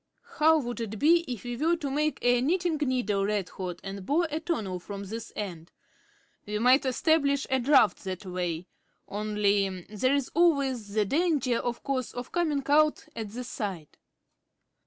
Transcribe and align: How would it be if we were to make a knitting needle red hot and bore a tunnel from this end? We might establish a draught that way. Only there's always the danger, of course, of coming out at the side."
How 0.37 0.57
would 0.57 0.81
it 0.81 0.97
be 0.97 1.23
if 1.31 1.43
we 1.43 1.55
were 1.57 1.75
to 1.77 1.91
make 1.91 2.17
a 2.23 2.41
knitting 2.41 2.77
needle 2.77 3.23
red 3.23 3.49
hot 3.49 3.79
and 3.83 4.03
bore 4.03 4.27
a 4.31 4.39
tunnel 4.39 4.79
from 4.79 5.03
this 5.03 5.31
end? 5.35 5.71
We 6.47 6.57
might 6.57 6.87
establish 6.87 7.45
a 7.51 7.59
draught 7.59 8.03
that 8.05 8.25
way. 8.25 8.65
Only 9.07 9.81
there's 9.91 10.29
always 10.29 10.95
the 10.95 11.05
danger, 11.05 11.57
of 11.59 11.83
course, 11.83 12.13
of 12.13 12.31
coming 12.31 12.63
out 12.65 13.09
at 13.15 13.29
the 13.29 13.43
side." 13.43 13.97